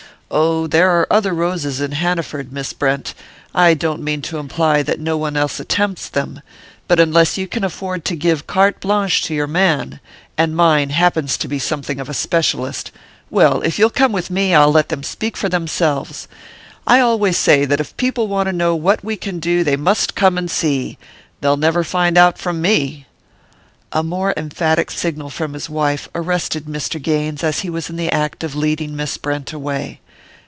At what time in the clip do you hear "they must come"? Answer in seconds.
19.65-20.37